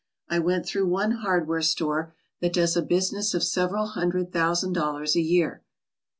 [0.29, 5.15] I went through one hardware store that does a business of several hundred thousand dollars
[5.15, 5.61] a year.